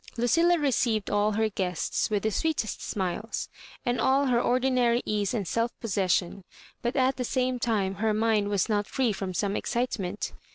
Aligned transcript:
Lucilla 0.17 0.57
received 0.57 1.11
all 1.11 1.33
her 1.33 1.47
guests 1.47 2.09
with 2.09 2.23
the 2.23 2.31
sweetest 2.31 2.81
smiles 2.81 3.49
and 3.85 4.01
all 4.01 4.25
her 4.25 4.41
ordinary 4.41 5.03
ease 5.05 5.31
and 5.31 5.47
self 5.47 5.79
posses 5.79 6.11
sion, 6.13 6.43
but 6.81 6.95
at 6.95 7.17
the 7.17 7.23
same 7.23 7.59
time 7.59 7.93
her 7.93 8.11
mind 8.11 8.49
was 8.49 8.67
not 8.67 8.87
free 8.87 9.13
from 9.13 9.31
some 9.31 9.55
excitement. 9.55 10.33